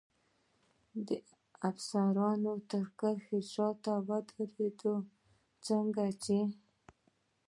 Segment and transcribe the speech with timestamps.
[1.07, 1.09] د
[1.69, 4.95] افسرانو تر کرښې شاته ودراوه،
[5.65, 6.39] څنګه چې.